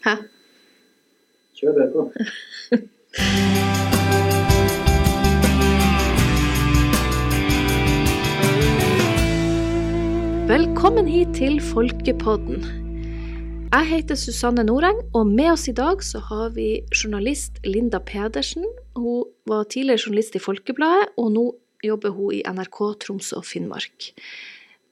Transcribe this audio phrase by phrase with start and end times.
[0.00, 0.14] Hæ?
[1.60, 2.02] Kjør det på.
[10.50, 12.64] Velkommen hit til Folkepodden.
[13.70, 18.64] Jeg heter Susanne Noreng, og med oss i dag så har vi journalist Linda Pedersen.
[18.96, 21.44] Hun var tidligere journalist i Folkebladet, og nå
[21.84, 24.14] jobber hun i NRK Troms og Finnmark.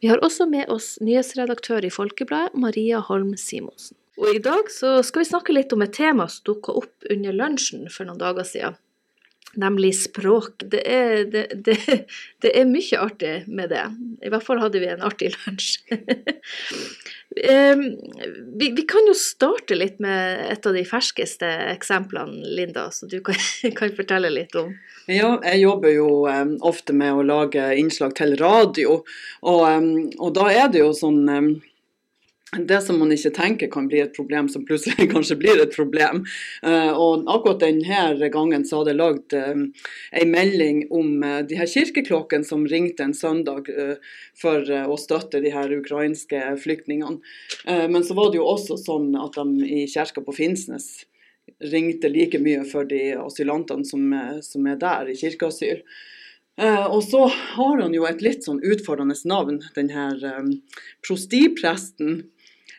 [0.04, 3.96] Vi har også med oss nyhetsredaktør i Folkebladet, Maria Holm Simonsen.
[4.18, 7.34] Og i dag så skal vi snakke litt om et tema som dukka opp under
[7.36, 8.78] lunsjen for noen dager siden.
[9.58, 10.60] Nemlig språk.
[10.70, 11.78] Det er, det, det,
[12.44, 13.86] det er mye artig med det.
[14.22, 15.78] I hvert fall hadde vi en artig lunsj.
[17.38, 23.20] Vi, vi kan jo starte litt med et av de ferskeste eksemplene, Linda, så du
[23.22, 23.36] kan,
[23.78, 24.72] kan fortelle litt om.
[25.06, 29.02] Ja, jeg jobber jo um, ofte med å lage innslag til radio,
[29.44, 31.50] og, um, og da er det jo sånn em,
[32.56, 36.22] det som man ikke tenker kan bli et problem, som plutselig kanskje blir et problem.
[36.62, 39.90] Eh, og akkurat denne gangen så hadde jeg lagd eh,
[40.22, 43.68] en melding om eh, de her kirkeklokkene som ringte en søndag
[44.38, 47.18] for å støtte de her ukrainske flyktningene.
[47.66, 50.88] Men så var det jo også sånn at de i kirka på Finnsnes
[51.64, 55.82] ringte like mye for de asylantene som, er der i kirkeasyl.
[56.58, 60.48] Uh, og så har han jo et litt sånn utfordrende navn, den her eh,
[61.06, 62.24] prostipresten.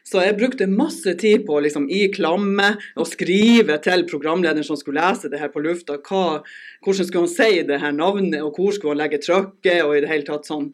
[0.09, 5.03] Så jeg brukte masse tid på liksom, i klamme å skrive til programlederen som skulle
[5.03, 6.39] lese det her på lufta, hva,
[6.85, 10.01] hvordan skulle han si det her navnet, og hvor skulle han legge trykket, og i
[10.01, 10.71] det hele tatt sånn.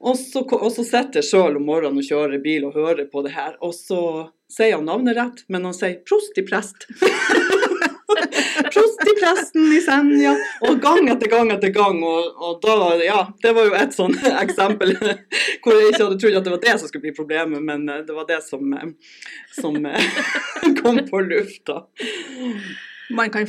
[0.00, 3.24] Og så, og så sitter jeg sjøl om morgenen og kjører bil og hører på
[3.24, 4.02] det her, og så
[4.50, 6.00] sier han navnet rett, men han sier
[8.74, 9.20] prostiprest.
[9.20, 10.34] presten i Senja.
[10.66, 12.02] Og gang etter gang etter gang.
[12.04, 14.94] Og, og da, ja, det var jo et sånn eksempel
[15.62, 18.04] hvor jeg ikke hadde trodd at det var det som skulle bli problemet, men eh,
[18.06, 19.18] det var det som, eh,
[19.56, 20.22] som eh,
[20.82, 21.84] kom på lufta.
[23.10, 23.48] Man kan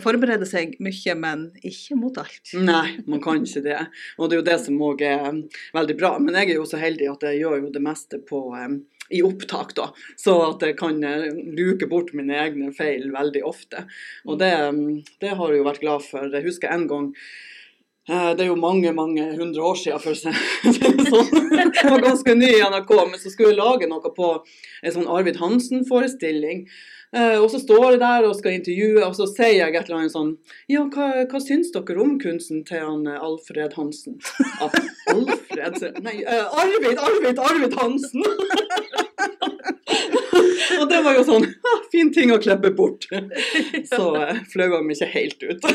[0.00, 2.54] forberede seg mye, men ikke mot alt.
[2.56, 3.82] Nei, man kan ikke det.
[4.16, 5.26] Og det er jo det som òg er
[5.76, 6.14] veldig bra.
[6.24, 8.40] Men jeg er jo så heldig at jeg gjør jo det meste på,
[9.10, 9.90] i opptak, da.
[10.20, 11.26] Så at jeg kan uh,
[11.56, 13.84] luke bort mine egne feil veldig ofte.
[14.28, 16.30] Og det, um, det har jeg jo vært glad for.
[16.32, 17.10] Jeg husker en gang
[18.10, 20.32] uh, det er jo mange mange hundre år siden, for å si
[20.80, 21.70] det sånn.
[21.74, 25.08] Jeg var ganske ny i NRK, men så skulle jeg lage noe på en sånn
[25.10, 26.66] Arvid Hansen-forestilling.
[27.14, 30.00] Eh, og så står jeg der og skal intervjue, og så sier jeg et eller
[30.00, 30.32] annet sånn
[30.70, 34.16] Ja, hva, hva syns dere om kunsten til han eh, Alfred Hansen?
[34.58, 34.74] Ah,
[35.64, 38.24] Alfred Nei, uh, Arvid, Arvid, Arvid Hansen!
[40.80, 41.46] og det var jo sånn
[41.92, 43.02] fin ting å klippe bort.
[43.88, 45.62] Så uh, flaua jeg meg ikke helt ut.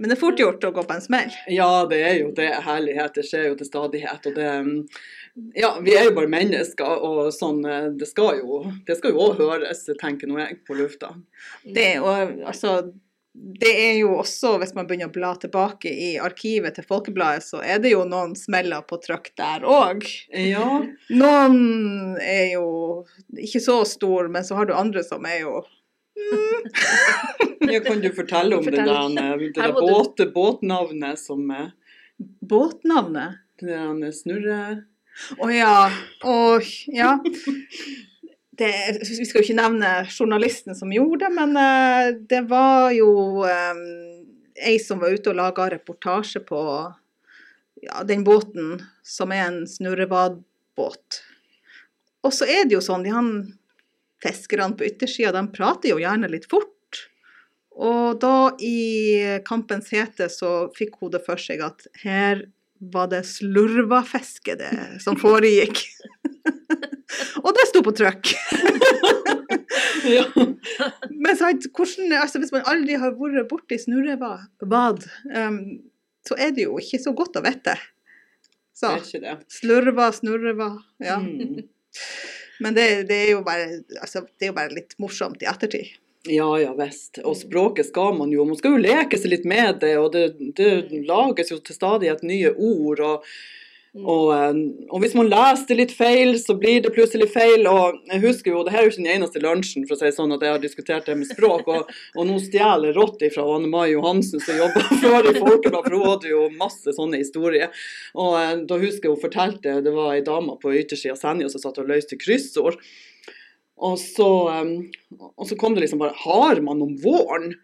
[0.00, 1.32] Men det er fort gjort å gå på en smell.
[1.52, 2.48] Ja, det er jo det.
[2.64, 3.14] Herlighet.
[3.18, 4.22] Det skjer jo til stadighet.
[4.30, 4.48] Og det
[5.58, 7.60] Ja, vi er jo bare mennesker, og sånn
[7.98, 11.08] Det skal jo det skal jo òg høres, tenker nå jeg, på lufta.
[11.66, 12.16] Det, og,
[12.48, 12.68] altså,
[13.34, 17.60] det er jo også, hvis man begynner å bla tilbake i arkivet til Folkebladet, så
[17.62, 20.06] er det jo noen smeller på trykk der òg.
[20.34, 20.80] Ja.
[21.14, 22.66] Noen er jo
[23.38, 25.60] ikke så stor, men så har du andre som er jo
[27.70, 31.70] ja kan du fortelle om det der, det der båt, båtnavnet som er...
[32.18, 33.40] Båtnavnet.
[33.62, 34.60] det der snurre...
[35.40, 35.90] Å ja.
[36.24, 36.36] Å
[36.92, 37.14] ja.
[38.60, 43.40] Det, vi skal jo ikke nevne journalisten som gjorde det, men eh, det var jo
[43.40, 43.84] um,
[44.60, 46.60] ei som var ute og laga reportasje på
[47.80, 51.22] ja, den båten som er en snurrevadbåt.
[52.20, 53.32] Og så er det jo sånn, de han
[54.20, 57.00] fiskerne på yttersida, de prater jo gjerne litt fort.
[57.80, 62.44] Og da i Kampens hete så fikk hun det for seg at her
[62.92, 64.72] var det slurvafiske det
[65.04, 65.80] som foregikk.
[67.42, 68.34] og det sto på trykk.
[70.00, 70.24] Ja.
[71.10, 75.04] Men sant, hvordan, altså, hvis man aldri har vært borti snurrebad,
[75.36, 75.58] um,
[76.26, 77.74] så er det jo ikke så godt å vite.
[78.76, 79.36] Så det.
[79.52, 80.70] slurva, snurreva,
[81.04, 81.18] ja.
[81.20, 81.60] Mm.
[82.64, 85.92] Men det, det, er jo bare, altså, det er jo bare litt morsomt i ettertid.
[86.28, 87.20] Ja, ja visst.
[87.24, 88.44] Og språket skal man jo.
[88.48, 90.72] Man skal jo leke seg litt med det, og det, det
[91.08, 93.00] lages jo til stadighet nye ord.
[93.00, 93.30] og
[93.98, 94.58] og, eh,
[94.94, 97.64] og hvis man leser litt feil, så blir det plutselig feil.
[97.66, 100.12] Og jeg husker jo, det her er jo ikke den eneste lunsjen for å si
[100.14, 101.66] sånn at jeg har diskutert det med språk.
[101.66, 105.96] Og, og nå stjeler jeg fra Anne Mai Johansen som jobba før i Folkeblad, for
[105.96, 107.74] hun hadde jo masse sånne historier.
[108.14, 111.50] Og eh, da husker jeg hun fortalte, det var ei dame på yttersida av Senja
[111.50, 112.78] som satt og løste kryssord.
[113.80, 117.56] Og så, eh, og så kom det liksom bare Har man om våren?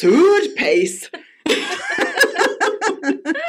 [0.00, 1.10] Surpeis!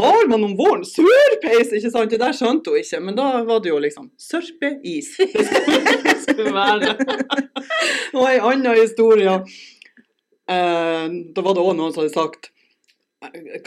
[0.00, 2.10] Har man om våren surpeis, ikke sant?
[2.12, 5.12] Det der skjønte hun ikke, men da var det jo liksom sørpeis.
[5.18, 6.94] Det skulle- være.
[8.16, 9.34] Og ei anna historie.
[10.50, 11.04] Eh,
[11.36, 12.48] da var det òg noen som hadde sagt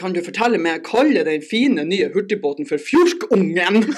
[0.00, 3.84] Kan du fortelle meg, kalle den fine nye hurtigbåten for Fjorkungen?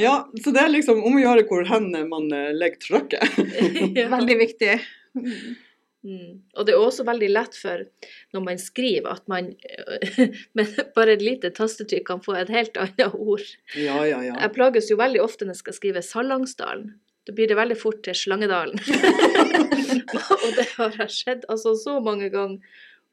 [0.00, 3.38] ja, så det er liksom om å gjøre hvor hen man eh, legger trykket.
[4.16, 4.74] Veldig viktig.
[6.06, 6.44] Mm.
[6.54, 7.82] Og det er også veldig lett for
[8.36, 9.50] når man skriver at man
[10.58, 13.44] med bare et lite tastetrykk kan få et helt annet ord.
[13.74, 14.36] Ja, ja, ja.
[14.38, 16.92] Jeg plages jo veldig ofte når jeg skal skrive Sallangsdalen.
[17.28, 18.78] Da blir det veldig fort til Slangedalen.
[20.42, 22.62] og det har jeg skjedd altså så mange ganger.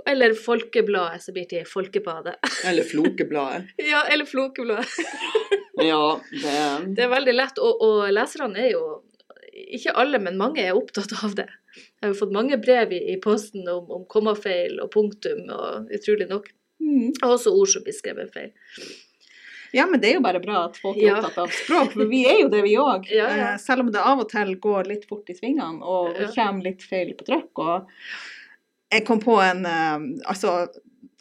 [0.07, 2.37] Eller Folkebladet, som blir til Folkebadet.
[2.69, 3.73] Eller Flokebladet.
[3.91, 4.87] ja, eller Flokebladet.
[5.81, 8.85] Ja, det Det er veldig lett, og, og leserne er jo
[9.55, 11.47] Ikke alle, men mange er opptatt av det.
[11.75, 15.91] Jeg har jo fått mange brev i, i posten om, om kommafeil og punktum, og
[15.95, 16.49] utrolig nok.
[16.83, 17.13] Mm.
[17.23, 18.51] Og også ord som blir skrevet feil.
[19.75, 21.15] Ja, men det er jo bare bra at folk er Ja.
[21.19, 23.09] opptatt av språk, for vi er jo det, vi òg.
[23.11, 23.49] Ja, ja.
[23.59, 27.11] Selv om det av og til går litt fort i svingene og kommer litt feil
[27.17, 27.63] på trykk.
[27.63, 27.89] Og
[28.93, 30.53] jeg kom på en eh, Altså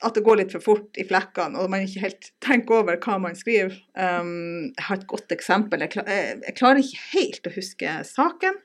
[0.05, 3.17] at det går litt for fort i flekkene, og man ikke helt tenker over hva
[3.23, 3.75] man skriver.
[3.97, 5.85] Um, jeg har et godt eksempel.
[5.87, 8.61] Jeg, jeg, jeg klarer ikke helt å huske saken.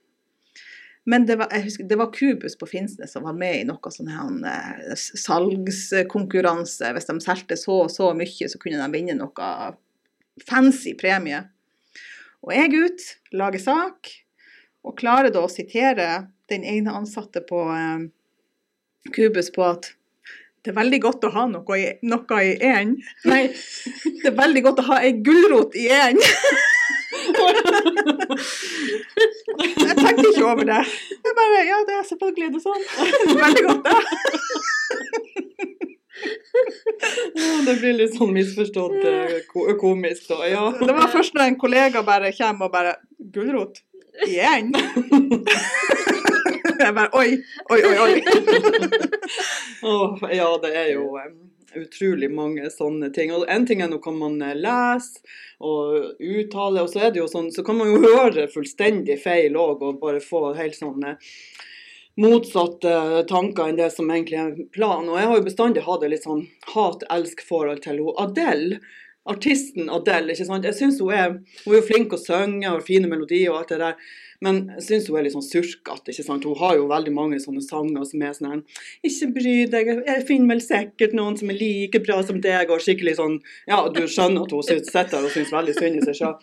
[1.09, 4.43] Men det var, husker, det var Kubus på Finnsnes som var med i noe sånn
[4.45, 6.91] eh, salgskonkurranse.
[6.93, 9.47] Hvis de solgte så og så mye, så kunne de vinne noe
[10.45, 11.39] fancy premie.
[12.45, 14.11] Og jeg ut, lager sak,
[14.85, 18.05] og klarer da å sitere den ene ansatte på uh,
[19.15, 19.91] Kubus på at
[20.63, 22.95] det er veldig godt å ha noe i, noe i en.
[23.29, 23.41] Nei,
[24.21, 26.19] det er veldig godt å ha ei gulrot i en.
[29.59, 30.83] Jeg tenkte ikke over det.
[31.25, 32.83] Jeg bare, ja, det er selvfølgelig det sånn.
[33.41, 33.97] Veldig godt, det.
[37.65, 40.63] Det blir litt sånn misforstått eh, komisk da, ja.
[40.79, 42.95] Det var først når en kollega bare kommer og bare
[43.33, 43.83] Gulrot?
[44.27, 44.73] Igjen?
[46.79, 47.37] Jeg bare Oi,
[47.73, 47.97] oi, oi.
[48.05, 48.13] oi.
[49.89, 51.37] oh, ja, det er jo um
[51.77, 53.33] utrolig mange sånne ting.
[53.33, 55.23] Og en ting er nå kan man eh, lese
[55.59, 59.57] og uttale, og så er det jo sånn, så kan man jo høre fullstendig feil
[59.59, 61.17] òg, og bare få helt sånne
[62.19, 62.93] motsatte
[63.29, 65.11] tanker enn det som egentlig er planen.
[65.11, 68.81] Og jeg har jo bestandig hatt et litt sånn hat-elsk-forhold til hun Adele.
[69.29, 70.65] Artisten Adele, ikke sant.
[70.65, 73.79] Jeg synes hun Hun er jo flink å synge, har fine melodier og alt det
[73.83, 74.11] der.
[74.45, 76.13] Men jeg syns hun er litt sånn surkete.
[76.13, 76.45] ikke sant?
[76.47, 78.61] Hun har jo veldig mange sånne sanger som er sånn
[79.03, 82.83] Ikke bry deg, jeg finner vel sikkert noen som er like bra som deg, og
[82.83, 86.05] skikkelig sånn Ja, du skjønner at hun sitter sitter der og syns veldig synd i
[86.07, 86.37] seg sjøl.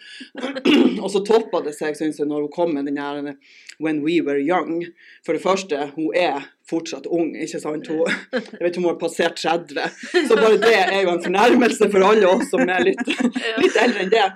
[1.04, 3.32] og så toppa det seg, syns jeg, når hun kom med den her
[3.80, 4.84] When We Were Young.
[5.24, 7.88] For det første, hun er fortsatt ung, ikke sant?
[7.88, 9.80] Hun, jeg vet hun har passert 30.
[10.28, 13.02] Så bare det er jo en fornærmelse for alle oss som er litt,
[13.62, 14.28] litt eldre enn det.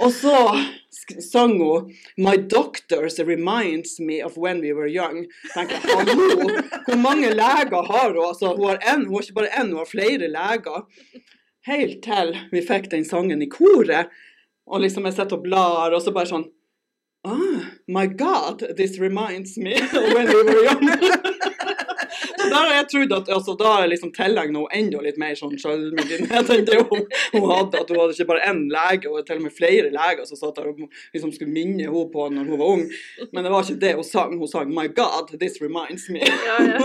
[0.00, 0.36] Og så
[1.20, 5.26] sang hun 'My doctors reminds me of when we were young'.
[5.54, 6.48] tenker hallo,
[6.86, 8.24] Hvor mange leger har hun?
[8.28, 10.86] Altså, hun, har en, hun har ikke bare én, hun har flere leger.
[11.66, 14.06] Helt til vi fikk den sangen i koret.
[14.66, 16.50] Og liksom jeg sitter og blar, og så bare sånn
[17.24, 21.22] Ah, my God, this reminds me of when we were young.
[22.52, 25.18] Så der har jeg trodd at altså, da har jeg liksom tilegnet henne enda litt
[25.20, 27.80] mer sånn sjølmedlidenhet enn det hun, hun hadde.
[27.80, 30.58] At hun hadde ikke bare én lege, og til og med flere leger som satt
[30.58, 30.82] der og
[31.14, 32.84] liksom skulle minne henne på når hun var ung.
[33.32, 34.36] Men det var ikke det hun sang.
[34.38, 36.22] Hun sang 'My God, this reminds me'.
[36.22, 36.80] Ja, ja.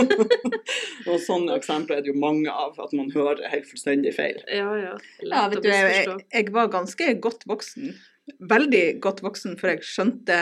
[1.11, 4.39] og sånne eksempler er det jo mange av, at man hører helt fullstendig feil.
[4.47, 4.95] ja, ja.
[5.23, 7.95] Ja, vet du, jeg, jeg, jeg var ganske godt voksen.
[8.39, 10.37] Veldig godt voksen før jeg skjønte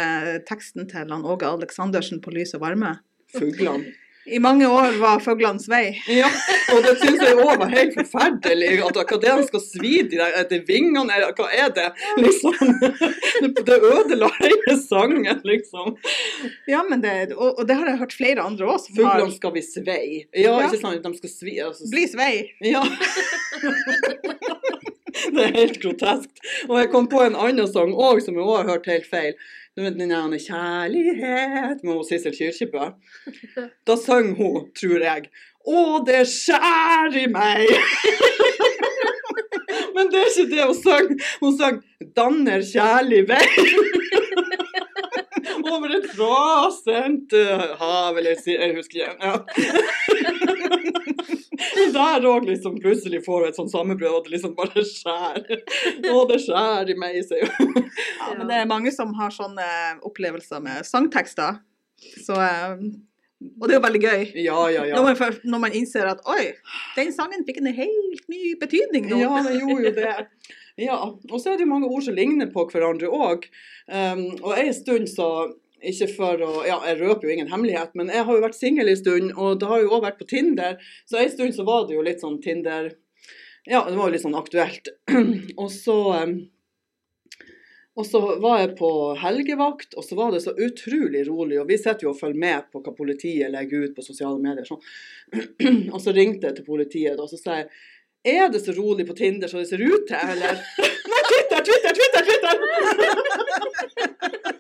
[0.50, 2.98] teksten til han Åge Aleksandersen på Lys og varme.
[3.36, 3.94] Fuglene.
[4.26, 6.00] I mange år var fuglenes vei.
[6.10, 6.26] Ja,
[6.74, 8.70] og det syns jeg òg var helt forferdelig.
[8.88, 11.92] At han skal svi de der etter vingene, eller hva er det?
[12.18, 12.56] Liksom.
[13.68, 15.94] Det ødela hele sangen, liksom.
[16.72, 19.54] Ja, men det, og, og det har jeg hørt flere andre òg som Fuglene skal
[19.54, 20.06] bli svei.
[20.34, 20.70] Ja, Ja.
[20.72, 21.04] ikke sant?
[21.06, 21.58] De skal svi.
[21.62, 21.90] Altså.
[21.94, 22.32] Bli svei.
[22.66, 22.82] Ja.
[25.36, 26.42] Det er helt groteskt.
[26.68, 29.38] Og jeg kom på en annen sang òg som jeg også har hørt helt feil.
[29.78, 32.86] Den der 'Kjærlighet' med Sissel Kyrkjebø.
[33.88, 35.26] Da sang hun, tror jeg,
[35.68, 37.76] 'Å, det skjærer i meg'.
[39.96, 41.12] Men det er ikke det hun sang.
[41.42, 41.84] Hun sang
[42.16, 43.66] 'Danner kjærlig vei'.
[45.72, 49.16] Over et rasent uh, hav, eller jeg husker ikke.
[49.28, 49.36] Ja.
[51.96, 55.64] Der òg liksom plutselig får hun et sånt sammenbrudd, og det liksom bare skjærer.
[56.12, 57.74] Å, det skjærer i meg, sier hun.
[57.80, 59.68] Ja, men det er mange som har sånne
[60.06, 61.62] opplevelser med sangtekster.
[62.26, 62.76] Så eh,
[63.56, 64.22] Og det er jo veldig gøy.
[64.44, 65.00] Ja, ja, ja.
[65.00, 66.54] Når, man, når man innser at oi,
[66.98, 69.20] den sangen fikk en helt ny betydning nå.
[69.24, 70.16] Ja, det gjorde jo det.
[70.82, 73.46] Ja, og så er det jo mange ord som ligner på hverandre òg.
[73.88, 75.30] Um, og en stund så
[75.84, 78.90] ikke for å, ja, Jeg røper jo ingen hemmelighet, men jeg har jo vært singel
[78.90, 80.78] en stund, og det har jo òg vært på Tinder.
[81.10, 82.94] Så en stund så var det jo litt sånn Tinder
[83.66, 84.92] Ja, det var jo litt sånn aktuelt.
[85.62, 85.98] og så
[87.96, 88.90] og så var jeg på
[89.22, 91.62] helgevakt, og så var det så utrolig rolig.
[91.62, 94.68] Og vi sitter jo og følger med på hva politiet legger ut på sosiale medier.
[94.68, 94.84] Sånn.
[95.94, 97.72] og så ringte jeg til politiet, og så sa jeg
[98.26, 100.60] er det så rolig på Tinder som det ser ut til, eller?
[101.14, 102.24] Nei, Twitter, Twitter, Twitter!
[103.96, 104.52] Twitter!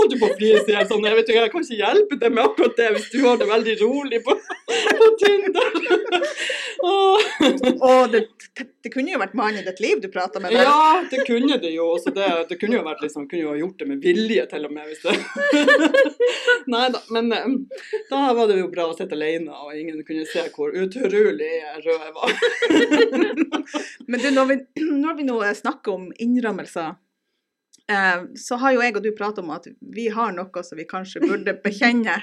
[0.00, 2.76] Og jo på flire sånn, jeg vet ikke, jeg kan ikke hjelpe deg med akkurat
[2.78, 4.36] det hvis du har det veldig rolig på,
[5.00, 5.78] på Tinder.
[6.80, 7.26] Åh.
[7.90, 8.22] Og det,
[8.56, 10.54] det, kunne jo vært mannen i ditt liv du prata med.
[10.54, 10.68] der.
[10.68, 11.90] Ja, det kunne det jo.
[11.96, 14.68] Også det, det kunne jo vært liksom, kunne jo ha gjort det med vilje til
[14.68, 15.16] og med, hvis det
[16.70, 17.30] Nei da, men
[18.10, 21.52] da var det jo bra å sitte alene, og ingen kunne se hvor utrolig
[21.84, 22.34] rød jeg var.
[24.10, 26.96] Men du, når vi, når vi nå snakker om innrømmelser,
[27.90, 30.88] eh, så har jo jeg og du pratet om at vi har noe som vi
[30.88, 32.20] kanskje burde bekjenne.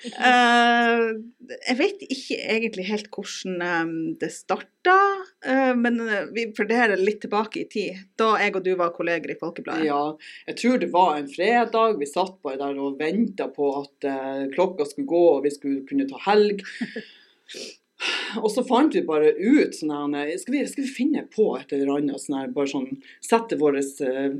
[0.00, 1.18] Uh,
[1.66, 4.96] jeg vet ikke egentlig helt hvordan um, det starta,
[5.44, 9.34] uh, men eh, vi vurderer litt tilbake i tid, da jeg og du var kolleger
[9.34, 9.88] i Folkebladet.
[9.88, 10.14] Ja,
[10.48, 11.98] jeg tror det var en fredag.
[12.00, 15.84] Vi satt bare der og venta på at uh, klokka skulle gå og vi skulle
[15.88, 16.64] kunne ta helg.
[18.40, 21.72] Og så fant vi bare ut sånn her skal vi, skal vi finne på et
[21.76, 22.88] eller annet sånn her, bare sånn
[23.24, 24.36] Sette vårt eh,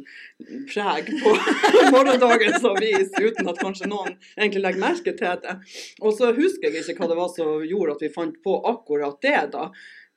[0.71, 1.35] preg på
[1.95, 5.57] morgendagens avis uten at kanskje noen egentlig legger merke til det.
[6.01, 9.21] Og så husker jeg ikke hva det var som gjorde at vi fant på akkurat
[9.25, 9.71] det, da.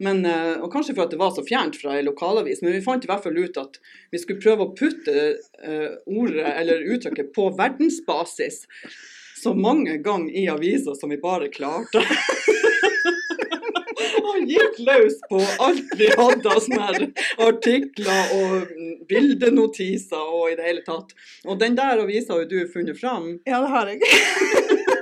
[0.04, 2.84] Men, eh, og kanskje for at det var så fjernt fra ei lokalavis, men vi
[2.86, 3.80] fant i hvert fall ut at
[4.12, 8.64] vi skulle prøve å putte eh, ordet eller uttrykket på verdensbasis
[9.44, 12.04] så mange ganger i avisa som vi bare klarte.
[14.24, 17.10] Og gikk løs på alt vi hadde av sånne
[17.44, 18.74] artikler og
[19.10, 21.14] bildenotiser og i det hele tatt.
[21.48, 23.34] Og den der avisa har jo du funnet fram.
[23.50, 24.02] Ja, det har jeg.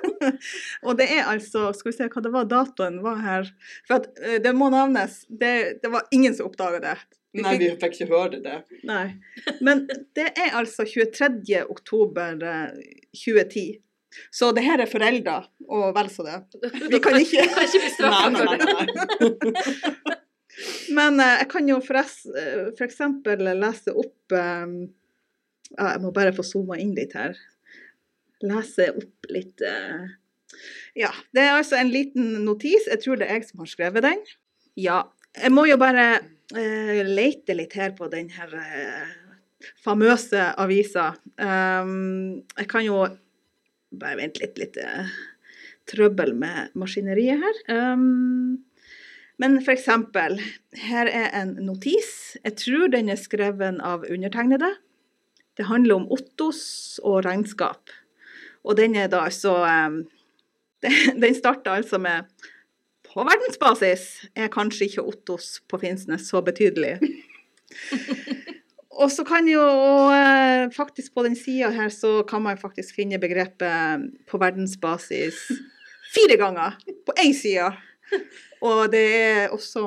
[0.85, 3.49] og det er altså Skal vi se hva det var datoen var her.
[3.87, 5.23] For at, eh, det må navnes.
[5.29, 6.97] Det, det var ingen som oppdaga det.
[7.31, 8.57] Vi Nei, vi fikk ikke høre det.
[8.87, 9.05] Nei.
[9.63, 9.85] Men
[10.17, 11.61] det er altså 23.
[11.71, 12.81] oktober eh,
[13.15, 13.79] 2010.
[14.33, 15.37] Så det her er foreldre
[15.71, 16.39] og vel så det.
[16.91, 18.57] Vi kan ikke Kan ikke bli Nei, straffa nei, for nei.
[18.59, 19.53] det.
[19.55, 20.17] nei.
[20.97, 24.73] Men eh, jeg kan jo forresten eh, lese opp eh,
[25.77, 27.37] Jeg må bare få zooma inn litt her.
[28.43, 30.11] Lese opp litt eh,
[30.99, 31.13] Ja.
[31.31, 32.89] Det er altså en liten notis.
[32.91, 34.21] Jeg tror det er jeg som har skrevet den.
[34.79, 35.01] Ja.
[35.39, 36.07] Jeg må jo bare
[36.59, 39.17] eh, lete litt her på den her eh,
[39.81, 41.13] famøse avisa.
[41.37, 43.05] Um, jeg kan jo
[43.91, 45.09] bare vent litt, litt uh,
[45.91, 47.61] trøbbel med maskineriet her.
[47.67, 48.61] Um,
[49.41, 50.37] men eksempel,
[50.77, 52.37] her er en notis.
[52.43, 54.69] Jeg tror den er skrevet av undertegnede.
[55.57, 57.91] Det handler om Ottos og regnskap.
[58.63, 60.03] Og den er da altså um,
[61.23, 62.29] den starter altså med
[63.11, 66.95] På verdensbasis er kanskje ikke Ottos på Finnsnes så betydelig.
[68.99, 73.21] Og så kan jo og, faktisk på den sida her så kan man faktisk finne
[73.21, 75.47] begrepet på verdensbasis
[76.15, 76.75] fire ganger
[77.07, 77.71] på én side.
[78.61, 79.83] Og det er også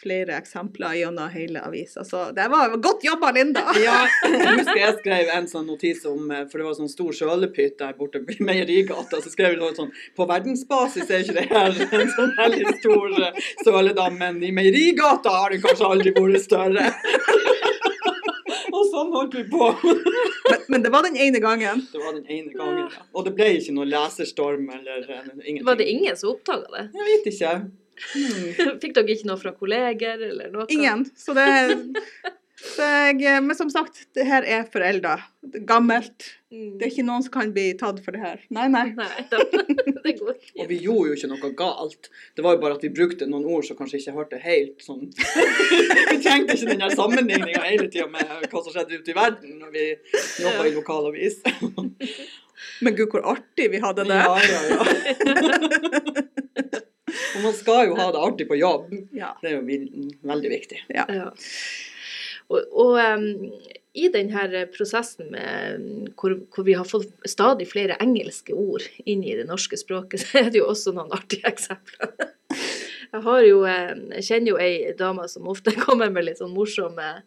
[0.00, 2.02] flere eksempler gjennom hele avisa.
[2.06, 3.62] Så det var godt jobba, Linda!
[3.78, 7.14] Ja, jeg husker jeg skrev en sånn notis om eh, For det var sånn stor
[7.14, 9.20] sølepytt der borte i Meierigata.
[9.22, 13.20] Så skrev jeg noe sånn På verdensbasis er ikke det her en sånn veldig stor
[13.28, 16.90] eh, søledam, men i Meierigata har den kanskje aldri vært større.
[18.98, 19.68] Sånn holdt vi på.
[20.48, 21.82] Men, men det var den ene gangen.
[21.92, 23.02] Det var den ene gangen, ja.
[23.12, 25.66] Og det ble ikke noe leserstorm eller eh, ingenting.
[25.66, 26.84] Var det ingen som oppdaga det?
[26.96, 27.52] Jeg vet ikke.
[28.14, 28.78] Hmm.
[28.82, 30.64] Fikk dere ikke noe fra kolleger eller noe?
[30.72, 31.04] Ingen.
[31.20, 31.46] Så det
[32.78, 35.18] jeg, Men som sagt, det her er forelda.
[35.66, 36.34] Gammelt.
[36.52, 36.78] Mm.
[36.78, 38.40] Det er ikke noen som kan bli tatt for det her.
[38.54, 38.86] Nei, nei.
[38.96, 39.24] Nei,
[40.04, 42.10] det går Og vi gjorde jo ikke noe galt.
[42.36, 45.06] Det var jo bare at vi brukte noen ord som kanskje ikke hørte helt sånn
[46.10, 49.58] Vi trengte ikke den der sammenligninga hele tida med hva som skjedde ute i verden
[49.60, 49.86] når vi
[50.42, 51.40] jobba i lokalavis.
[52.82, 54.18] Men gud, hvor artig vi hadde det.
[54.18, 54.78] Ja, ja, ja.
[57.36, 58.90] Og man skal jo ha det artig på jobb.
[59.14, 59.34] Ja.
[59.42, 59.62] Det er jo
[60.26, 60.80] veldig viktig.
[60.90, 61.06] Ja.
[62.48, 63.52] Og, og um,
[63.98, 69.36] i denne prosessen med, hvor, hvor vi har fått stadig flere engelske ord inn i
[69.38, 72.14] det norske språket, så er det jo også noen artige eksempler.
[73.08, 77.22] Jeg, jo, jeg kjenner jo ei dame som ofte kommer med litt sånn morsomme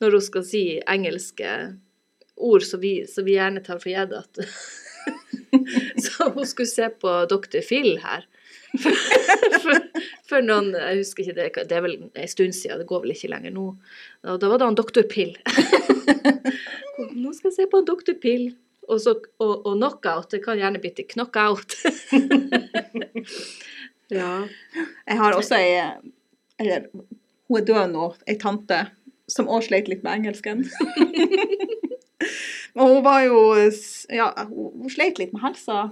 [0.00, 1.50] Når hun skal si engelske
[2.40, 4.40] ord som vi, vi gjerne tar for gitt at
[6.06, 7.60] Så hun skulle se på Dr.
[7.60, 8.24] Phil her.
[8.76, 9.80] For,
[10.28, 13.14] for, noen Jeg husker ikke det, det er vel en stund siden, det går vel
[13.14, 13.66] ikke lenger nå.
[14.26, 15.34] Og da var det han doktor Pill.
[17.22, 18.50] Nå skal jeg se på en doktor Pill.
[18.86, 20.30] Og, så, og, og knockout.
[20.30, 21.74] Det kan gjerne bli til knockout.
[24.18, 24.32] ja.
[25.08, 25.72] Jeg har også ei
[26.62, 28.84] Eller hun er død nå, ei tante
[29.30, 30.64] som òg sleit litt med engelsken.
[32.78, 33.40] og hun var jo
[34.14, 35.88] Ja, hun, hun sleit litt med helsa.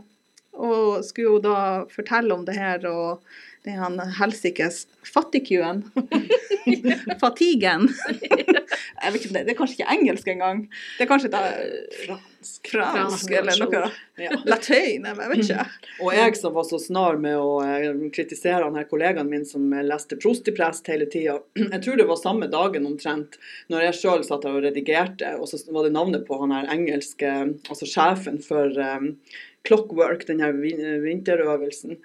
[0.55, 1.59] Og skulle jo da
[1.91, 3.25] fortelle om det her og
[3.65, 5.83] det han helsikes fattigkuen.
[7.21, 7.89] Fatigen.
[9.05, 10.61] Jeg vet ikke om det, det er kanskje ikke engelsk engang.
[10.99, 11.41] Det er kanskje da,
[12.05, 13.83] fransk, fransk eller noe.
[14.21, 14.37] Ja.
[14.51, 15.65] Latin, jeg vet ikke.
[16.05, 19.67] Og jeg som var så snar med å eh, kritisere han her kollegaen min som
[19.85, 21.39] leste prost i prest hele tida.
[21.75, 23.39] Jeg tror det var samme dagen omtrent,
[23.73, 26.69] når jeg sjøl satt her og redigerte, og så var det navnet på han her
[26.73, 27.31] engelske,
[27.69, 29.13] altså sjefen for um,
[29.65, 30.53] Clockwork, denne
[31.05, 31.99] vinterøvelsen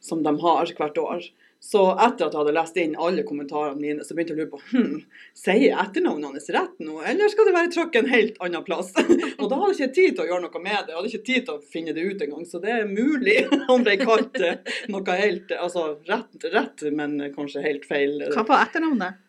[0.00, 1.30] som de har hvert år.
[1.60, 4.52] Så etter at jeg hadde lest inn alle kommentarene mine, så begynte jeg å lure
[4.54, 5.02] på hm,
[5.36, 8.94] sier etternavnene hans rett nå, eller skal det være trykk en helt annen plass?
[9.40, 10.94] og da hadde jeg ikke tid til å gjøre noe med det.
[10.94, 12.46] Jeg hadde ikke tid til å finne det ut engang.
[12.48, 13.42] Så det er mulig
[13.74, 18.16] om det kalt eh, noe helt Altså rett, rett, men kanskje helt feil.
[18.32, 19.20] Hva var etternavnet?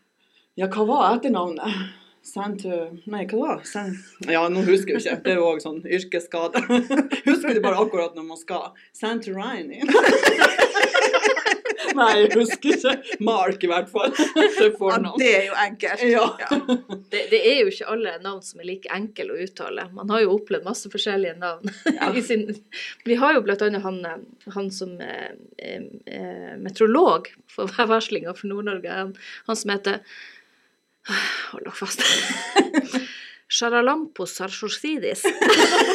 [0.59, 2.00] Ja, hva var etternavnet?
[2.22, 2.70] Santu
[3.10, 3.86] Nei, hva da?
[4.22, 4.34] det?
[4.36, 5.16] Ja, nå husker jeg ikke.
[5.25, 6.62] Det er jo òg sånn yrkesskade.
[7.30, 8.72] husker du bare akkurat når man skal.
[8.98, 9.82] Santorini.
[11.98, 12.94] Nei, jeg husker ikke.
[13.25, 14.13] Mark, i hvert fall.
[14.13, 16.04] Det Ja, det er jo enkelt.
[16.08, 16.28] Ja.
[17.12, 19.88] Det, det er jo ikke alle navn som er like enkle å uttale.
[19.96, 21.74] Man har jo opplevd masse forskjellige navn.
[22.22, 22.48] I sin,
[23.08, 28.51] vi har jo annet han, eh, han som er eh, eh, meteorolog for værvarslinga for
[28.51, 29.00] Nord-Norge.
[29.01, 29.16] Han,
[29.50, 30.06] han som heter
[31.51, 32.03] Hold dere fast.
[33.58, 35.25] Sharalampo sarsorsidis.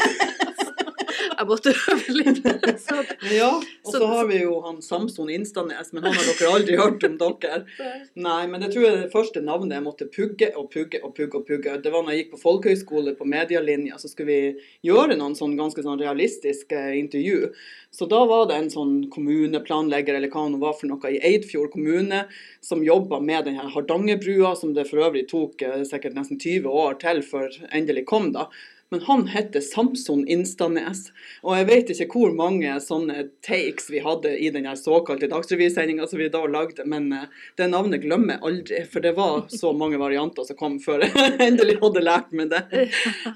[1.46, 2.40] Jeg måtte øve litt.
[2.86, 2.96] Så,
[3.32, 3.50] ja.
[3.54, 7.06] Og Så- så har vi jo han Samson Instanes, men han har dere aldri hørt
[7.06, 7.60] om dere.
[8.26, 11.38] Nei, men det tror jeg det første navnet jeg måtte pugge og pugge og pugge.
[11.38, 11.78] og pugge.
[11.82, 15.56] Det var når jeg gikk på folkehøyskole på medielinja, så skulle vi gjøre noen sånn
[15.58, 17.52] ganske sånn realistiske intervju.
[17.97, 21.71] Så da var det en sånn kommuneplanlegger eller hva det var for noe i Eidfjord
[21.73, 22.25] kommune
[22.64, 26.66] som jobba med den her Hardangerbrua, som det for øvrig tok eh, sikkert nesten 20
[26.68, 28.49] år til før endelig kom, da.
[28.94, 31.08] Men han heter Samson Instanes.
[31.42, 36.20] Og jeg vet ikke hvor mange sånne takes vi hadde i den såkalte Dagsrevysendinga som
[36.22, 37.25] vi da lagde, men eh,
[37.58, 38.84] det navnet glemmer jeg aldri.
[38.92, 42.62] For det var så mange varianter som kom før jeg endelig hadde lært meg det.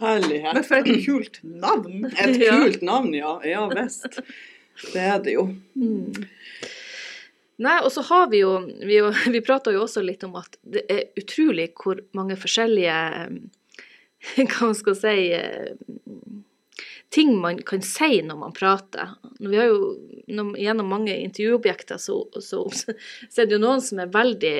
[0.00, 0.54] Herlighet.
[0.54, 2.06] Men for et kult navn!
[2.14, 3.36] Et kult navn, ja.
[3.46, 4.20] Ja visst.
[4.94, 5.48] Det er det jo.
[5.74, 6.28] Mm.
[7.60, 10.56] Nei, og så har vi jo Vi, jo- vi prata jo også litt om at
[10.64, 13.34] det er utrolig hvor mange forskjellige eh,
[14.36, 15.72] Hva man skal si eh,
[17.10, 19.16] Ting man kan si når man prater.
[19.40, 19.94] Vi har jo
[20.30, 22.62] når, Gjennom mange intervjuobjekter så, så,
[23.30, 24.58] så er det jo noen som er veldig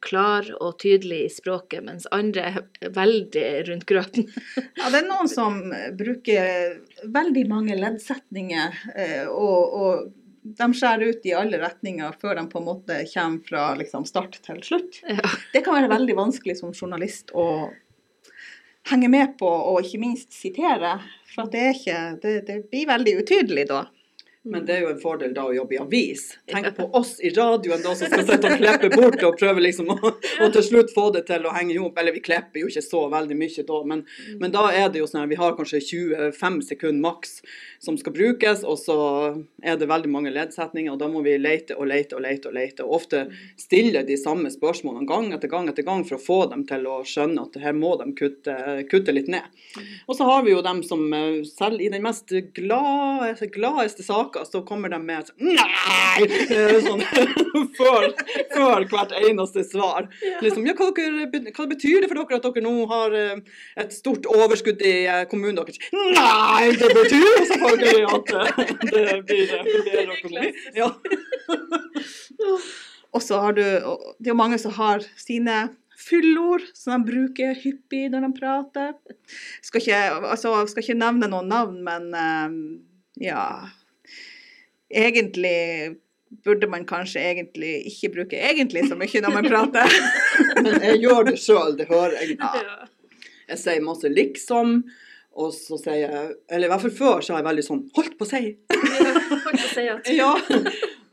[0.00, 4.28] klar og tydelig i språket, mens andre er veldig rundt grøten.
[4.78, 5.58] Ja, det er noen som
[5.98, 12.46] bruker veldig mange leddsetninger, eh, og, og de skjærer ut i alle retninger før de
[12.48, 15.02] på en måte kommer fra liksom, start til slutt.
[15.08, 15.34] Ja.
[15.52, 17.68] Det kan være veldig vanskelig som journalist å
[18.90, 20.96] henge med på, og ikke minst sitere.
[21.34, 23.84] For det, er ikke, det, det blir veldig utydelig da.
[24.48, 26.24] Men det er jo en fordel da å jobbe i avis.
[26.50, 29.92] Tenk på oss i radioen da som skal sitte og klippe bort og prøve liksom
[29.92, 29.98] å,
[30.42, 31.98] og til slutt få det til å henge i hop.
[32.00, 34.04] Eller vi klipper jo ikke så veldig mye da, men,
[34.40, 37.38] men da er det jo sånn at vi har kanskje 25 sekunder maks
[37.78, 38.98] som skal brukes, og så
[39.62, 42.56] er det veldig mange leddsetninger, og da må vi lete og lete og lete og
[42.56, 42.86] lete.
[42.86, 43.24] Og ofte
[43.60, 47.00] stille de samme spørsmålene gang etter gang etter gang for å få dem til å
[47.06, 48.56] skjønne at her må de kutte,
[48.90, 49.46] kutte litt ned.
[50.08, 54.06] Og så har vi jo dem som eh, selv i den mest glade, gladeste
[54.38, 56.26] saker, så kommer de med sånn Nei!
[56.50, 57.02] Eh, Sånn,
[57.78, 58.08] før,
[58.54, 60.08] før hvert eneste svar.
[60.42, 63.40] Liksom, ja, hva, dere, hva betyr det for dere at dere nå har eh,
[63.76, 65.80] et stort overskudd i eh, kommunen deres?
[65.92, 68.34] Nei, det betyr selvfølgelig at
[68.92, 69.56] det blir
[69.88, 70.52] bedre økonomi.
[70.76, 70.90] Ja.
[73.16, 77.56] Og så har du Det er jo mange som har sine fyllord som de bruker
[77.58, 78.92] hyppig når de prater.
[79.64, 82.60] Skal ikke, altså, skal ikke nevne noen navn, men um,
[83.18, 83.42] ja
[84.90, 85.96] Egentlig
[86.44, 89.98] burde man kanskje egentlig ikke bruke egentlig så mye når man prater.
[90.64, 92.36] Men jeg gjør det sjøl, det hører jeg.
[92.40, 92.88] Ja.
[93.48, 94.82] Jeg sier masse liksom,
[95.38, 98.16] og så sier jeg Eller i hvert fall før så har jeg veldig sånn Holdt
[98.18, 98.40] på å si!
[100.18, 100.32] Ja.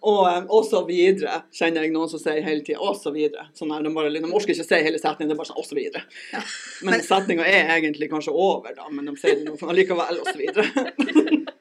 [0.06, 2.78] Og, eh, og så videre, kjenner jeg noen som sier hele tida.
[2.84, 3.48] Og så videre.
[3.58, 5.62] Sånn her, de, bare, de orker ikke å si hele setningen, det er bare sånn
[5.64, 6.04] og så videre.
[6.34, 6.42] Ja.
[6.86, 10.30] Men, Men- setninga er egentlig kanskje over, da, men de sier det nå allikevel, og
[10.30, 10.68] så videre.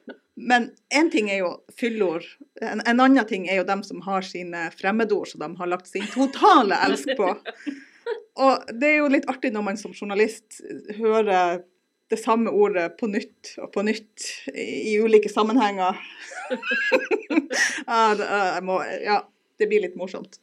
[0.45, 2.25] Men én ting er jo fyllord.
[2.61, 5.89] En, en annen ting er jo dem som har sine fremmedord som de har lagt
[5.89, 7.31] sin totale elsk på.
[8.45, 10.59] Og det er jo litt artig når man som journalist
[10.99, 11.63] hører
[12.13, 15.97] det samme ordet på nytt og på nytt i, i ulike sammenhenger.
[17.89, 18.27] ja, det,
[18.67, 19.23] må, ja,
[19.57, 20.37] det blir litt morsomt.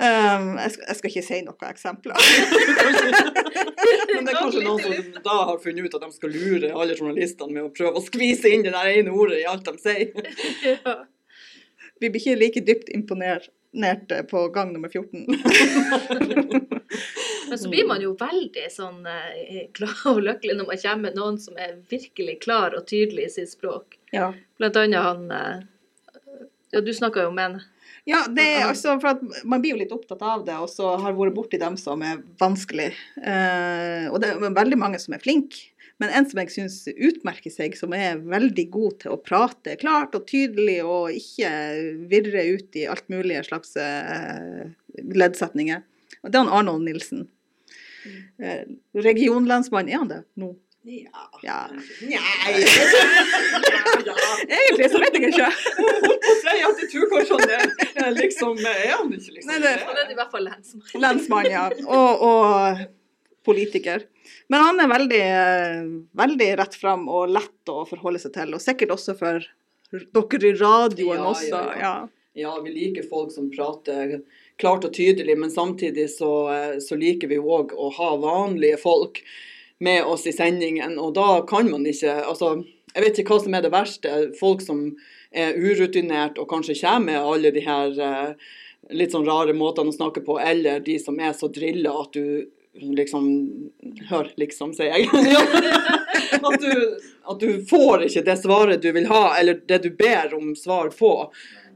[0.00, 2.16] Um, jeg, skal, jeg skal ikke si noen eksempler.
[4.14, 6.96] Men det er kanskje noen som da har funnet ut at de skal lure alle
[6.96, 10.12] journalistene med å prøve å skvise inn det der ene ordet i alt de sier.
[10.70, 11.02] Ja.
[12.00, 13.50] Vi blir ikke like dypt imponert
[14.30, 15.26] på gang nummer 14.
[17.48, 21.18] Men så blir man jo veldig sånn eh, glad og lykkelig når man kommer med
[21.18, 23.98] noen som er virkelig klar og tydelig i sitt språk.
[24.14, 24.32] Ja.
[24.58, 25.60] Blant annet han eh,
[26.70, 27.60] Ja, du snakka jo med han.
[28.08, 30.94] Ja, det er altså for at man blir jo litt opptatt av det, og så
[31.02, 32.90] har vært borti dem som er vanskelig.
[33.20, 35.68] Eh, og det er veldig mange som er flinke.
[36.00, 40.16] Men en som jeg syns utmerker seg, som er veldig god til å prate klart
[40.16, 41.50] og tydelig og ikke
[42.08, 45.84] virre ut i alt mulige slags eh, leddsetninger,
[46.24, 47.28] og det er han Arnold Nilsen.
[48.40, 48.64] Eh,
[48.96, 50.54] regionlensmann, er han det nå?
[50.88, 51.30] Ja.
[51.42, 51.68] Ja.
[52.00, 52.52] Nei.
[54.48, 55.48] Egentlig så vet jeg ikke.
[56.40, 57.66] sier at jeg tror kanskje han er,
[58.42, 61.00] er liksom Er han ikke liksom Nei, det- Han er i hvert fall lensmann.
[61.04, 61.66] Lensmann, ja.
[61.86, 62.86] Og, og
[63.44, 64.04] politiker.
[64.48, 65.82] Men han er veldig, eh,
[66.16, 68.54] veldig rett fram og lett å forholde seg til.
[68.54, 69.40] Og sikkert også for
[69.90, 71.48] dere i radioen Ja, også.
[71.50, 72.08] ja, Ja, ja.
[72.36, 74.20] Ja, vi liker folk som prater
[74.60, 79.18] klart og tydelig, men samtidig så, eh, så liker vi òg å ha vanlige folk
[79.80, 83.54] med oss i sendingen, og da kan man ikke Altså, jeg vet ikke hva som
[83.54, 84.12] er det verste.
[84.38, 84.96] Folk som
[85.32, 88.32] er urutinert og kanskje kommer med alle de her eh,
[88.90, 92.48] litt sånn rare måtene å snakke på, eller de som er så drilla at du
[92.80, 93.24] liksom
[94.08, 95.08] Hør, liksom, sier jeg.
[96.40, 100.30] At, du, at du får ikke det svaret du vil ha, eller det du ber
[100.36, 101.10] om svar på.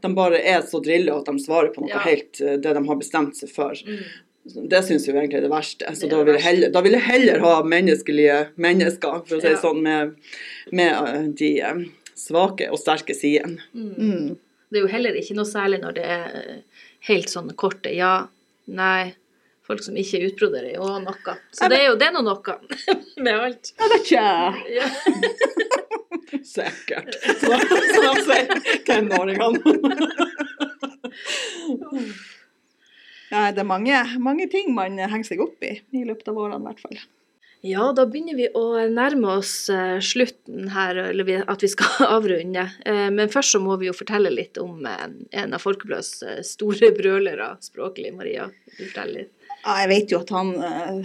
[0.01, 1.99] De bare er så drilla at de svarer på noe Ja.
[2.07, 3.75] helt eh, det de har bestemt seg for.
[3.75, 4.05] Mm.
[4.71, 5.91] Det syns jeg egentlig er det verste.
[5.97, 9.41] Så Det da vil, jeg heller, da vil jeg heller ha menneskelige mennesker, for å
[9.43, 9.63] si det Ja.
[9.67, 10.15] sånn, med,
[10.71, 11.51] med eh, de
[12.19, 13.63] svake og sterke sidene.
[13.75, 14.35] mm.
[14.75, 16.57] Det er jo heller ikke noe særlig når det er eh,
[17.07, 18.27] helt sånn korte ja,
[18.67, 19.13] nei.
[19.65, 21.35] Folk som ikke utbroderer jo noe.
[21.57, 22.57] Så det er jo det er noe noe
[23.25, 23.71] med alt.
[23.79, 24.25] Jeg vet ikke.
[26.55, 27.15] Sikkert.
[27.41, 28.47] Som de sier
[28.85, 29.61] tenåringene.
[33.31, 36.61] Nei, det er mange, mange ting man henger seg opp i i løpet av årene,
[36.61, 36.99] i hvert fall.
[37.65, 42.67] Ja, da begynner vi å nærme oss eh, slutten her, eller at vi skal avrunde.
[42.85, 45.07] Eh, Men først så må vi jo fortelle litt om eh,
[45.41, 48.13] en av Folkebladets store brølere språklig.
[48.19, 49.33] Maria, fortelle litt?
[49.65, 50.51] Ja, jeg vet jo at han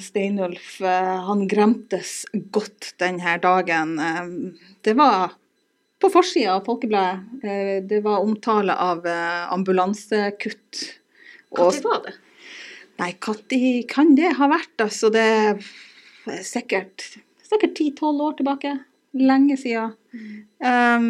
[0.03, 3.93] Steinulf han gremtes godt denne dagen.
[4.83, 5.37] Det var
[6.03, 7.87] på forsida av Folkebladet.
[7.87, 10.81] Det var omtale av ambulansekutt.
[11.55, 12.17] Hva var det?
[12.99, 14.75] Nei, når kan det ha vært?
[14.83, 15.23] Altså, det
[16.45, 17.05] sikkert,
[17.45, 18.77] sikkert 10-12 år tilbake.
[19.17, 19.95] Lenge siden.
[20.61, 21.05] Um,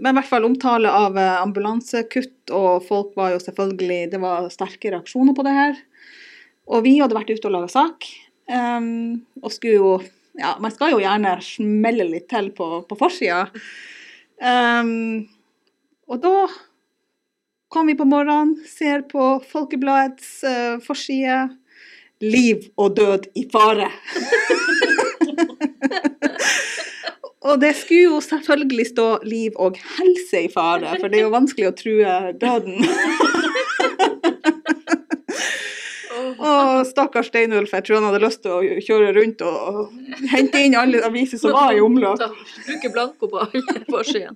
[0.00, 4.48] men i hvert fall omtale av eh, ambulansekutt, og folk var jo selvfølgelig Det var
[4.52, 5.78] sterke reaksjoner på det her.
[6.72, 8.08] Og vi hadde vært ute og laga sak,
[8.48, 9.94] um, og skulle jo
[10.40, 13.44] Ja, man skal jo gjerne smelle litt til på, på forsida.
[14.40, 15.28] Um,
[16.08, 16.46] og da
[17.72, 21.50] kom vi på morgenen, ser på Folkebladets uh, forside.
[22.22, 23.90] Liv og død i fare.
[27.48, 31.34] og det skulle jo selvfølgelig stå liv og helse i fare, for det er jo
[31.34, 32.86] vanskelig å true døden.
[36.42, 39.92] Og stakkars Steinulf, jeg tror han hadde lyst til å kjøre rundt og,
[40.32, 42.24] hente inn alle aviser som var i omløp.
[42.66, 44.34] Bruke blanko på alle forsidene.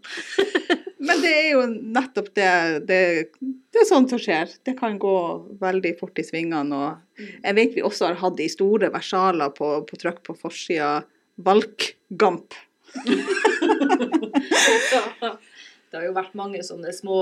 [0.97, 2.51] Men det er jo nettopp det,
[2.89, 3.01] det
[3.41, 4.53] Det er sånt som skjer.
[4.65, 5.17] Det kan gå
[5.61, 6.77] veldig fort i svingene.
[6.77, 11.03] Og jeg vet vi også har hatt i store versaler på, på trykk på forsida.
[11.37, 12.57] Valkgamp.
[15.87, 17.21] Det har jo vært mange sånne små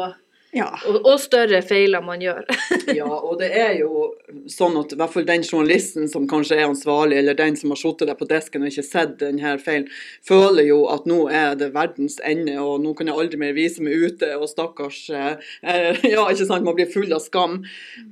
[0.54, 0.68] Ja.
[0.86, 2.46] Og, og større feiler man gjør.
[2.94, 4.10] Ja, og det er jo
[4.50, 7.80] sånn at i hvert fall den journalisten som kanskje er ansvarlig, eller den som har
[7.80, 9.88] sittet der på desken og ikke sett denne feilen,
[10.26, 13.82] føler jo at nå er det verdens ende, og nå kan jeg aldri mer vise
[13.82, 15.32] meg ute, og stakkars eh,
[16.14, 17.62] Ja, ikke sant, man blir full av skam.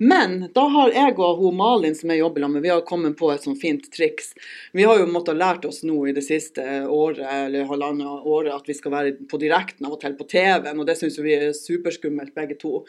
[0.00, 3.30] Men da har jeg og hun Malin som jeg jobber med, vi har kommet på
[3.34, 4.32] et sånt fint triks.
[4.72, 8.68] Vi har jo måttet lært oss nå i det siste året, eller halvannet året, at
[8.68, 11.52] vi skal være på direkten av og til på TV-en, og det syns vi er
[11.56, 12.82] superskummelt begge to.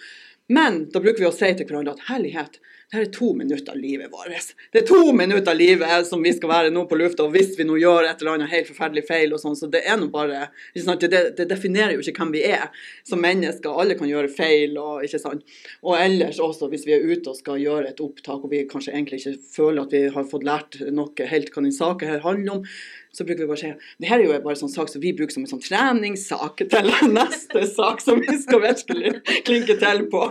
[0.51, 2.57] Men da bruker vi å si til hverandre at herlighet,
[2.93, 4.49] det her er to minutter av livet vårt.
[4.69, 7.55] Det er to minutter av livet som vi skal være nå på lufta, og hvis
[7.57, 10.11] vi nå gjør et eller annet helt forferdelig feil og sånn, så det er nå
[10.13, 11.09] bare ikke?
[11.09, 12.67] Det, det definerer jo ikke hvem vi er
[13.07, 13.71] som mennesker.
[13.71, 15.55] Alle kan gjøre feil og ikke sant.
[15.81, 18.93] Og ellers også, hvis vi er ute og skal gjøre et opptak og vi kanskje
[18.93, 22.59] egentlig ikke føler at vi har fått lært noe helt hva den saken her handler
[22.59, 22.67] om,
[23.13, 23.71] så bruker vi bare å si
[24.01, 26.87] det her er jo bare sånn sak som vi bruker som en sånn treningssak til
[27.13, 29.11] neste sak som vi skal virkelig
[29.45, 30.23] klinke til på.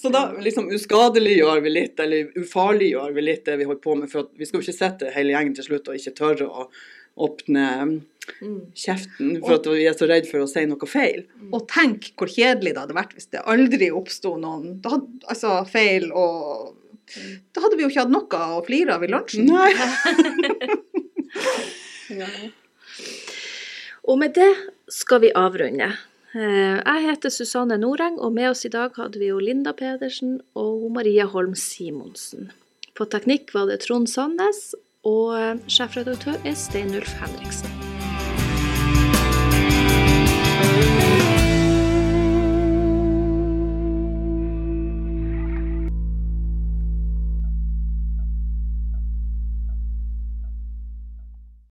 [0.00, 4.08] Så da liksom uskadeliggjør vi litt, eller ufarliggjør vi litt det vi holder på med.
[4.12, 6.64] For vi skal jo ikke sette hele gjengen til slutt og ikke tørre å
[7.20, 7.66] åpne
[8.78, 11.26] kjeften for at vi er så redd for å si noe feil.
[11.50, 15.58] Og tenk hvor kjedelig det hadde vært hvis det aldri oppsto noen da hadde, altså,
[15.68, 16.72] feil, og
[17.52, 19.50] da hadde vi jo ikke hatt noe å flire av i lunsjen.
[19.50, 19.74] Nei.
[24.08, 24.50] Og med det
[24.90, 25.90] skal vi avrunde.
[26.34, 30.40] Eh, Jeg heter Susanne Noreng, og med oss i dag hadde vi jo Linda Pedersen
[30.54, 32.50] og Maria Holm Simonsen.
[32.94, 37.89] På teknikk var det Trond Sandnes, og eh, sjefredaktør er Steinulf Henriksen.